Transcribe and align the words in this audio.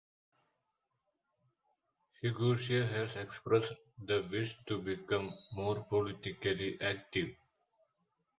Higuita 2.23 2.87
has 2.91 3.15
expressed 3.17 3.73
the 4.03 4.27
wish 4.31 4.57
to 4.65 4.81
become 4.81 5.31
more 5.53 5.85
politically 5.91 6.81
active. 6.81 7.35